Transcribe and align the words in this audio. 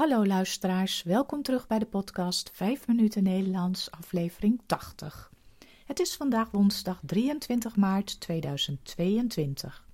Hallo 0.00 0.26
luisteraars, 0.26 1.02
welkom 1.02 1.42
terug 1.42 1.66
bij 1.66 1.78
de 1.78 1.86
podcast 1.86 2.50
5 2.52 2.86
minuten 2.86 3.22
Nederlands, 3.22 3.90
aflevering 3.90 4.60
80. 4.66 5.30
Het 5.84 6.00
is 6.00 6.16
vandaag 6.16 6.50
woensdag 6.50 7.00
23 7.06 7.76
maart 7.76 8.20
2022. 8.20 9.86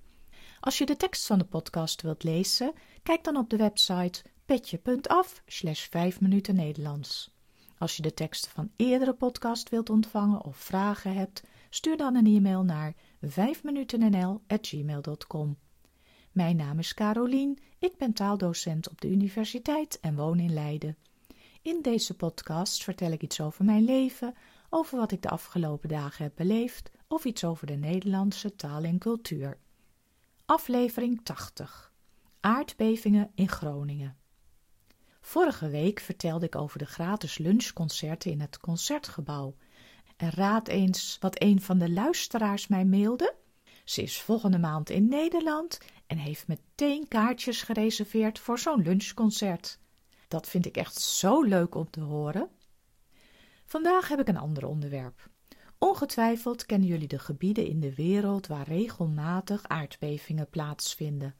Als 0.59 0.77
je 0.77 0.85
de 0.85 0.95
tekst 0.95 1.25
van 1.25 1.37
de 1.37 1.45
podcast 1.45 2.01
wilt 2.01 2.23
lezen, 2.23 2.73
kijk 3.03 3.23
dan 3.23 3.37
op 3.37 3.49
de 3.49 3.57
website 3.57 4.23
petje.af 4.45 5.41
slash 5.45 5.87
5 5.87 6.21
minuten 6.21 6.55
Nederlands. 6.55 7.33
Als 7.77 7.95
je 7.95 8.01
de 8.01 8.13
teksten 8.13 8.51
van 8.51 8.71
eerdere 8.75 9.13
podcast 9.13 9.69
wilt 9.69 9.89
ontvangen 9.89 10.43
of 10.43 10.57
vragen 10.57 11.13
hebt, 11.13 11.43
stuur 11.69 11.97
dan 11.97 12.15
een 12.15 12.35
e-mail 12.35 12.63
naar 12.63 12.93
5minutennl.gmail.com. 13.25 15.57
Mijn 16.37 16.55
naam 16.55 16.79
is 16.79 16.93
Carolien, 16.93 17.57
ik 17.79 17.97
ben 17.97 18.13
taaldocent 18.13 18.89
op 18.89 19.01
de 19.01 19.09
universiteit 19.09 19.99
en 19.99 20.15
woon 20.15 20.39
in 20.39 20.53
Leiden. 20.53 20.97
In 21.61 21.81
deze 21.81 22.13
podcast 22.15 22.83
vertel 22.83 23.11
ik 23.11 23.21
iets 23.21 23.41
over 23.41 23.65
mijn 23.65 23.83
leven, 23.83 24.35
over 24.69 24.97
wat 24.97 25.11
ik 25.11 25.21
de 25.21 25.29
afgelopen 25.29 25.89
dagen 25.89 26.23
heb 26.23 26.33
beleefd 26.35 26.91
of 27.07 27.25
iets 27.25 27.43
over 27.43 27.67
de 27.67 27.73
Nederlandse 27.73 28.55
taal 28.55 28.83
en 28.83 28.97
cultuur. 28.97 29.57
Aflevering 30.45 31.21
80 31.23 31.91
Aardbevingen 32.39 33.31
in 33.35 33.49
Groningen. 33.49 34.17
Vorige 35.21 35.69
week 35.69 35.99
vertelde 35.99 36.45
ik 36.45 36.55
over 36.55 36.79
de 36.79 36.85
gratis 36.85 37.37
lunchconcerten 37.37 38.31
in 38.31 38.41
het 38.41 38.59
concertgebouw. 38.59 39.55
En 40.17 40.29
raad 40.29 40.67
eens 40.67 41.17
wat 41.19 41.41
een 41.41 41.61
van 41.61 41.77
de 41.77 41.91
luisteraars 41.91 42.67
mij 42.67 42.85
mailde. 42.85 43.35
Ze 43.87 44.01
is 44.01 44.21
volgende 44.21 44.59
maand 44.59 44.89
in 44.89 45.07
Nederland 45.07 45.79
en 46.07 46.17
heeft 46.17 46.47
meteen 46.47 47.07
kaartjes 47.07 47.61
gereserveerd 47.61 48.39
voor 48.39 48.59
zo'n 48.59 48.81
lunchconcert. 48.81 49.79
Dat 50.27 50.47
vind 50.47 50.65
ik 50.65 50.77
echt 50.77 51.01
zo 51.01 51.41
leuk 51.43 51.75
om 51.75 51.89
te 51.89 51.99
horen. 51.99 52.49
Vandaag 53.65 54.07
heb 54.07 54.19
ik 54.19 54.27
een 54.27 54.37
ander 54.37 54.65
onderwerp. 54.65 55.29
Ongetwijfeld 55.77 56.65
kennen 56.65 56.87
jullie 56.87 57.07
de 57.07 57.19
gebieden 57.19 57.67
in 57.67 57.79
de 57.79 57.95
wereld 57.95 58.47
waar 58.47 58.67
regelmatig 58.67 59.67
aardbevingen 59.67 60.49
plaatsvinden. 60.49 61.35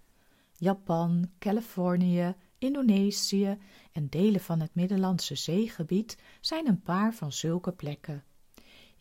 Japan, 0.54 1.32
Californië, 1.40 2.36
Indonesië 2.58 3.58
en 3.92 4.10
delen 4.10 4.42
van 4.42 4.60
het 4.60 4.76
Middellandse 4.76 5.36
zeegebied 5.36 6.18
zijn 6.42 6.68
een 6.68 6.82
paar 6.82 7.14
van 7.14 7.32
zulke 7.32 7.72
plekken. 7.72 8.24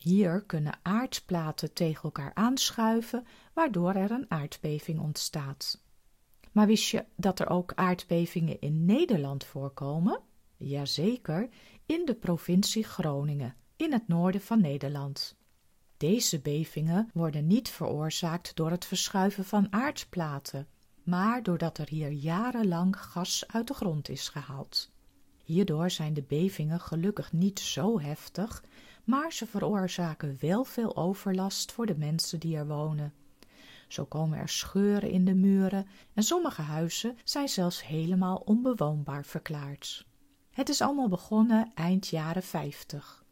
Hier 0.07 0.43
kunnen 0.43 0.79
aardplaten 0.83 1.73
tegen 1.73 2.03
elkaar 2.03 2.31
aanschuiven, 2.35 3.27
waardoor 3.53 3.95
er 3.95 4.11
een 4.11 4.31
aardbeving 4.31 5.01
ontstaat. 5.01 5.83
Maar 6.53 6.67
wist 6.67 6.91
je 6.91 7.05
dat 7.17 7.41
er 7.41 7.49
ook 7.49 7.73
aardbevingen 7.75 8.61
in 8.61 8.85
Nederland 8.85 9.45
voorkomen? 9.45 10.21
Jazeker, 10.57 11.49
in 11.87 12.05
de 12.05 12.15
provincie 12.15 12.85
Groningen, 12.85 13.55
in 13.77 13.93
het 13.93 14.09
noorden 14.09 14.41
van 14.41 14.61
Nederland. 14.61 15.37
Deze 15.97 16.41
bevingen 16.41 17.11
worden 17.15 17.47
niet 17.47 17.69
veroorzaakt 17.69 18.57
door 18.57 18.71
het 18.71 18.85
verschuiven 18.85 19.45
van 19.45 19.73
aardplaten, 19.73 20.69
maar 21.03 21.43
doordat 21.43 21.79
er 21.79 21.89
hier 21.89 22.11
jarenlang 22.11 22.97
gas 23.01 23.45
uit 23.47 23.67
de 23.67 23.75
grond 23.75 24.09
is 24.09 24.29
gehaald. 24.29 24.91
Hierdoor 25.45 25.91
zijn 25.91 26.15
de 26.15 26.23
bevingen 26.23 26.81
gelukkig 26.81 27.33
niet 27.33 27.61
zo 27.61 28.01
heftig, 28.01 28.63
maar 29.07 29.33
ze 29.33 29.47
veroorzaken 29.47 30.37
wel 30.41 30.65
veel 30.65 30.97
overlast 30.97 31.73
voor 31.73 31.87
de 31.87 31.97
mensen 31.97 32.41
die 32.41 32.57
er 32.57 32.67
wonen. 32.67 33.15
Zo 33.89 34.05
komen 34.05 34.39
er 34.39 34.49
scheuren 34.49 35.11
in 35.11 35.25
de 35.25 35.35
muren 35.35 35.87
en 36.15 36.23
sommige 36.23 36.63
huizen 36.63 37.19
zijn 37.25 37.49
zelfs 37.49 37.87
helemaal 37.87 38.37
onbewoonbaar 38.37 39.25
verklaard. 39.25 40.07
Het 40.51 40.69
is 40.69 40.81
allemaal 40.81 41.09
begonnen 41.09 41.71
eind 41.75 42.07
jaren 42.07 42.43
50. 42.43 43.25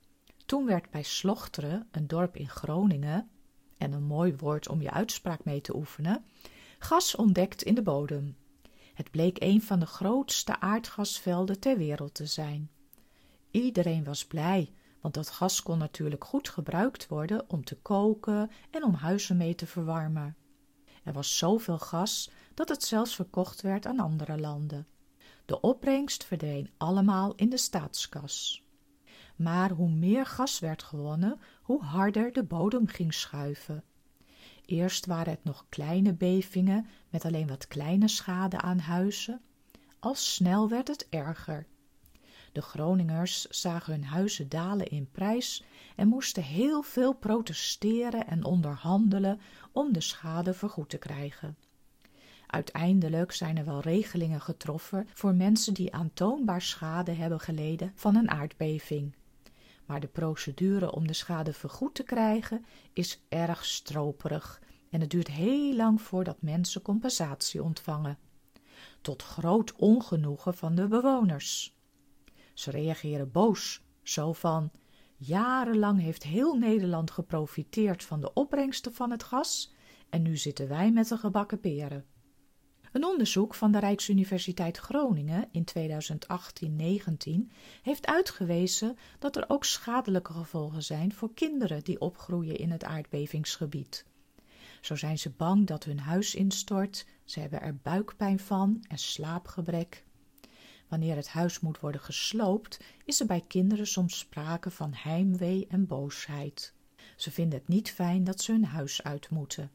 Toen 0.46 0.66
werd 0.66 0.90
bij 0.90 1.02
Slochteren, 1.02 1.88
een 1.90 2.06
dorp 2.06 2.36
in 2.36 2.48
Groningen, 2.48 3.28
en 3.78 3.92
een 3.92 4.04
mooi 4.04 4.36
woord 4.36 4.68
om 4.68 4.82
je 4.82 4.90
uitspraak 4.90 5.44
mee 5.44 5.60
te 5.60 5.76
oefenen, 5.76 6.24
gas 6.78 7.16
ontdekt 7.16 7.62
in 7.62 7.74
de 7.74 7.82
bodem. 7.82 8.36
Het 8.94 9.10
bleek 9.10 9.36
een 9.42 9.62
van 9.62 9.78
de 9.78 9.86
grootste 9.86 10.60
aardgasvelden 10.60 11.60
ter 11.60 11.76
wereld 11.76 12.14
te 12.14 12.26
zijn. 12.26 12.70
Iedereen 13.50 14.04
was 14.04 14.26
blij, 14.26 14.72
want 15.04 15.16
dat 15.16 15.30
gas 15.30 15.62
kon 15.62 15.78
natuurlijk 15.78 16.24
goed 16.24 16.48
gebruikt 16.48 17.08
worden 17.08 17.50
om 17.50 17.64
te 17.64 17.76
koken 17.76 18.50
en 18.70 18.84
om 18.84 18.94
huizen 18.94 19.36
mee 19.36 19.54
te 19.54 19.66
verwarmen. 19.66 20.36
Er 21.02 21.12
was 21.12 21.38
zoveel 21.38 21.78
gas 21.78 22.30
dat 22.54 22.68
het 22.68 22.82
zelfs 22.82 23.14
verkocht 23.14 23.60
werd 23.60 23.86
aan 23.86 24.00
andere 24.00 24.38
landen. 24.38 24.86
De 25.44 25.60
opbrengst 25.60 26.24
verdween 26.24 26.70
allemaal 26.76 27.34
in 27.34 27.48
de 27.48 27.56
staatskas. 27.56 28.64
Maar 29.36 29.70
hoe 29.70 29.90
meer 29.90 30.26
gas 30.26 30.58
werd 30.58 30.82
gewonnen, 30.82 31.40
hoe 31.62 31.82
harder 31.82 32.32
de 32.32 32.44
bodem 32.44 32.86
ging 32.86 33.14
schuiven. 33.14 33.84
Eerst 34.64 35.06
waren 35.06 35.32
het 35.32 35.44
nog 35.44 35.66
kleine 35.68 36.14
bevingen 36.14 36.86
met 37.10 37.24
alleen 37.24 37.46
wat 37.46 37.68
kleine 37.68 38.08
schade 38.08 38.60
aan 38.60 38.78
huizen. 38.78 39.40
Al 39.98 40.14
snel 40.14 40.68
werd 40.68 40.88
het 40.88 41.06
erger. 41.08 41.66
De 42.54 42.62
Groningers 42.62 43.44
zagen 43.44 43.92
hun 43.92 44.04
huizen 44.04 44.48
dalen 44.48 44.86
in 44.86 45.08
prijs 45.10 45.64
en 45.96 46.08
moesten 46.08 46.42
heel 46.42 46.82
veel 46.82 47.12
protesteren 47.12 48.26
en 48.26 48.44
onderhandelen 48.44 49.40
om 49.72 49.92
de 49.92 50.00
schade 50.00 50.54
vergoed 50.54 50.88
te 50.88 50.98
krijgen. 50.98 51.56
Uiteindelijk 52.46 53.32
zijn 53.32 53.58
er 53.58 53.64
wel 53.64 53.80
regelingen 53.80 54.40
getroffen 54.40 55.08
voor 55.12 55.34
mensen 55.34 55.74
die 55.74 55.94
aantoonbaar 55.94 56.62
schade 56.62 57.12
hebben 57.12 57.40
geleden 57.40 57.92
van 57.94 58.16
een 58.16 58.30
aardbeving. 58.30 59.14
Maar 59.86 60.00
de 60.00 60.06
procedure 60.06 60.92
om 60.92 61.06
de 61.06 61.12
schade 61.12 61.52
vergoed 61.52 61.94
te 61.94 62.02
krijgen 62.02 62.64
is 62.92 63.20
erg 63.28 63.64
stroperig 63.64 64.62
en 64.90 65.00
het 65.00 65.10
duurt 65.10 65.28
heel 65.28 65.74
lang 65.74 66.02
voordat 66.02 66.42
mensen 66.42 66.82
compensatie 66.82 67.62
ontvangen. 67.62 68.18
Tot 69.00 69.22
groot 69.22 69.72
ongenoegen 69.72 70.54
van 70.54 70.74
de 70.74 70.86
bewoners. 70.86 71.74
Ze 72.54 72.70
reageren 72.70 73.30
boos, 73.30 73.82
zo 74.02 74.32
van: 74.32 74.70
jarenlang 75.16 76.00
heeft 76.00 76.22
heel 76.22 76.54
Nederland 76.54 77.10
geprofiteerd 77.10 78.04
van 78.04 78.20
de 78.20 78.32
opbrengsten 78.32 78.94
van 78.94 79.10
het 79.10 79.22
gas 79.22 79.72
en 80.10 80.22
nu 80.22 80.36
zitten 80.36 80.68
wij 80.68 80.92
met 80.92 81.08
de 81.08 81.16
gebakken 81.16 81.60
peren. 81.60 82.04
Een 82.92 83.04
onderzoek 83.04 83.54
van 83.54 83.72
de 83.72 83.78
Rijksuniversiteit 83.78 84.76
Groningen 84.76 85.48
in 85.50 85.64
2018-19 87.48 87.52
heeft 87.82 88.06
uitgewezen 88.06 88.96
dat 89.18 89.36
er 89.36 89.44
ook 89.48 89.64
schadelijke 89.64 90.32
gevolgen 90.32 90.82
zijn 90.82 91.12
voor 91.12 91.34
kinderen 91.34 91.84
die 91.84 92.00
opgroeien 92.00 92.56
in 92.56 92.70
het 92.70 92.84
aardbevingsgebied. 92.84 94.06
Zo 94.80 94.96
zijn 94.96 95.18
ze 95.18 95.30
bang 95.30 95.66
dat 95.66 95.84
hun 95.84 95.98
huis 95.98 96.34
instort, 96.34 97.06
ze 97.24 97.40
hebben 97.40 97.60
er 97.60 97.76
buikpijn 97.76 98.38
van 98.38 98.84
en 98.88 98.98
slaapgebrek. 98.98 100.04
Wanneer 100.94 101.16
het 101.16 101.28
huis 101.28 101.60
moet 101.60 101.80
worden 101.80 102.00
gesloopt, 102.00 102.80
is 103.04 103.20
er 103.20 103.26
bij 103.26 103.44
kinderen 103.46 103.86
soms 103.86 104.18
sprake 104.18 104.70
van 104.70 104.92
heimwee 104.94 105.66
en 105.68 105.86
boosheid. 105.86 106.74
Ze 107.16 107.30
vinden 107.30 107.58
het 107.58 107.68
niet 107.68 107.90
fijn 107.90 108.24
dat 108.24 108.40
ze 108.40 108.52
hun 108.52 108.64
huis 108.64 109.02
uit 109.02 109.30
moeten. 109.30 109.70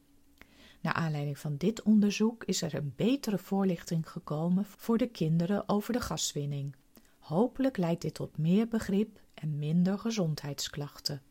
Naar 0.80 0.92
aanleiding 0.92 1.38
van 1.38 1.56
dit 1.56 1.82
onderzoek 1.82 2.44
is 2.44 2.62
er 2.62 2.74
een 2.74 2.92
betere 2.96 3.38
voorlichting 3.38 4.10
gekomen 4.10 4.64
voor 4.64 4.98
de 4.98 5.08
kinderen 5.08 5.68
over 5.68 5.92
de 5.92 6.00
gaswinning. 6.00 6.76
Hopelijk 7.18 7.76
leidt 7.76 8.02
dit 8.02 8.14
tot 8.14 8.38
meer 8.38 8.68
begrip 8.68 9.20
en 9.34 9.58
minder 9.58 9.98
gezondheidsklachten. 9.98 11.22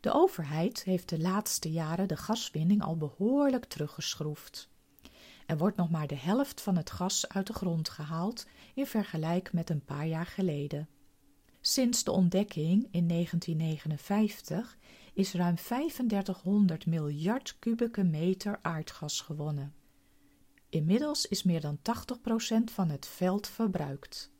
De 0.00 0.12
overheid 0.12 0.84
heeft 0.84 1.08
de 1.08 1.20
laatste 1.20 1.70
jaren 1.70 2.08
de 2.08 2.16
gaswinning 2.16 2.82
al 2.82 2.96
behoorlijk 2.96 3.64
teruggeschroefd. 3.64 4.68
Er 5.50 5.58
wordt 5.58 5.76
nog 5.76 5.90
maar 5.90 6.06
de 6.06 6.16
helft 6.16 6.60
van 6.60 6.76
het 6.76 6.90
gas 6.90 7.28
uit 7.28 7.46
de 7.46 7.52
grond 7.52 7.88
gehaald 7.88 8.46
in 8.74 8.86
vergelijking 8.86 9.52
met 9.52 9.70
een 9.70 9.84
paar 9.84 10.06
jaar 10.06 10.26
geleden. 10.26 10.88
Sinds 11.60 12.04
de 12.04 12.10
ontdekking 12.10 12.88
in 12.90 13.08
1959 13.08 14.78
is 15.12 15.32
ruim 15.32 15.54
3500 15.54 16.86
miljard 16.86 17.56
kubieke 17.58 18.02
meter 18.02 18.58
aardgas 18.62 19.20
gewonnen. 19.20 19.74
Inmiddels 20.68 21.26
is 21.26 21.42
meer 21.42 21.60
dan 21.60 21.78
80% 21.78 21.82
van 22.64 22.88
het 22.88 23.06
veld 23.06 23.48
verbruikt. 23.48 24.32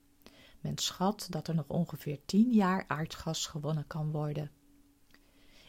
Men 0.61 0.79
schat 0.79 1.27
dat 1.31 1.49
er 1.49 1.55
nog 1.55 1.69
ongeveer 1.69 2.19
10 2.25 2.53
jaar 2.53 2.85
aardgas 2.87 3.47
gewonnen 3.47 3.87
kan 3.87 4.11
worden. 4.11 4.51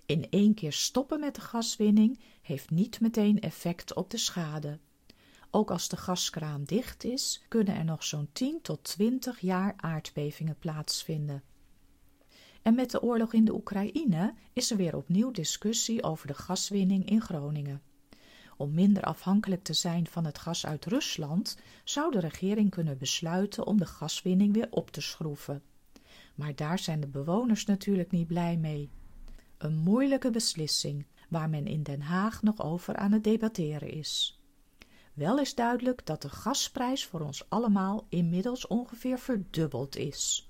In 0.06 0.30
één 0.30 0.54
keer 0.54 0.74
stoppen 0.74 1.20
met 1.20 1.36
de 1.36 1.42
gaswinning 1.42 2.20
heeft 2.42 2.70
niet 2.70 3.00
meteen 3.00 3.40
effect 3.40 3.94
op 3.96 4.10
de 4.10 4.18
schade. 4.18 4.80
Ook 5.54 5.72
als 5.72 5.88
de 5.88 5.98
gaskraan 5.98 6.64
dicht 6.64 7.04
is, 7.04 7.44
kunnen 7.48 7.76
er 7.76 7.86
nog 7.86 8.04
zo'n 8.04 8.30
10 8.32 8.62
tot 8.62 8.84
20 8.84 9.40
jaar 9.40 9.74
aardbevingen 9.78 10.56
plaatsvinden. 10.60 11.44
En 12.62 12.76
met 12.76 12.92
de 12.92 13.02
oorlog 13.02 13.34
in 13.34 13.46
de 13.46 13.54
Oekraïne 13.54 14.34
is 14.54 14.72
er 14.72 14.78
weer 14.78 14.96
opnieuw 14.96 15.32
discussie 15.32 16.04
over 16.04 16.28
de 16.28 16.34
gaswinning 16.34 17.10
in 17.10 17.22
Groningen. 17.22 17.82
Om 18.58 18.74
minder 18.74 19.04
afhankelijk 19.04 19.64
te 19.64 19.74
zijn 19.74 20.08
van 20.08 20.26
het 20.26 20.38
gas 20.38 20.66
uit 20.66 20.86
Rusland, 20.86 21.58
zou 21.84 22.12
de 22.12 22.20
regering 22.20 22.70
kunnen 22.70 22.98
besluiten 22.98 23.66
om 23.66 23.78
de 23.78 23.86
gaswinning 23.86 24.54
weer 24.54 24.68
op 24.70 24.92
te 24.92 25.02
schroeven. 25.02 25.64
Maar 26.36 26.56
daar 26.56 26.80
zijn 26.80 27.00
de 27.00 27.08
bewoners 27.08 27.66
natuurlijk 27.66 28.12
niet 28.12 28.28
blij 28.28 28.58
mee. 28.58 28.90
Een 29.58 29.78
moeilijke 29.78 30.30
beslissing, 30.30 31.06
waar 31.30 31.50
men 31.50 31.68
in 31.68 31.84
Den 31.84 32.02
Haag 32.02 32.42
nog 32.42 32.62
over 32.62 32.96
aan 32.96 33.12
het 33.12 33.24
debatteren 33.24 33.92
is. 33.92 34.41
Wel 35.22 35.40
is 35.40 35.56
duidelijk 35.56 36.06
dat 36.06 36.22
de 36.22 36.30
gasprijs 36.30 37.06
voor 37.06 37.20
ons 37.20 37.50
allemaal 37.50 38.06
inmiddels 38.10 38.68
ongeveer 38.68 39.20
verdubbeld 39.20 39.96
is. 39.96 40.50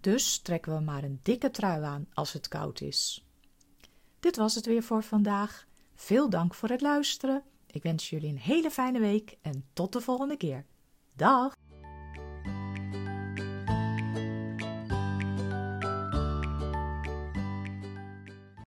Dus 0.00 0.38
trekken 0.38 0.74
we 0.74 0.80
maar 0.80 1.04
een 1.04 1.20
dikke 1.22 1.50
trui 1.50 1.82
aan 1.82 2.06
als 2.14 2.32
het 2.32 2.48
koud 2.48 2.80
is. 2.80 3.26
Dit 4.20 4.36
was 4.36 4.54
het 4.54 4.66
weer 4.66 4.82
voor 4.82 5.02
vandaag. 5.02 5.66
Veel 5.94 6.30
dank 6.30 6.54
voor 6.54 6.68
het 6.68 6.80
luisteren. 6.80 7.42
Ik 7.66 7.82
wens 7.82 8.10
jullie 8.10 8.28
een 8.28 8.38
hele 8.38 8.70
fijne 8.70 8.98
week 8.98 9.36
en 9.42 9.64
tot 9.72 9.92
de 9.92 10.00
volgende 10.00 10.36
keer. 10.36 10.64
Dag! 11.12 11.56